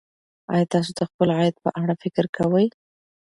ایا 0.53 0.65
تاسو 0.73 0.91
د 0.95 1.01
خپل 1.09 1.27
عاید 1.37 1.55
په 1.63 1.69
اړه 1.81 1.93
فکر 2.03 2.25
کوئ. 2.37 2.67